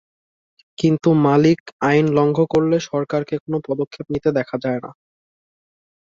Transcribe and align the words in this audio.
কিন্তু 0.77 1.09
মালিক 1.25 1.59
আইন 1.81 2.05
লঙ্ঘন 2.17 2.45
করলে 2.53 2.77
সরকারকে 2.89 3.35
কোনো 3.43 3.57
পদক্ষেপ 3.67 4.05
নিতে 4.13 4.29
দেখা 4.37 4.55
যায় 4.63 4.79
না। 4.79 4.91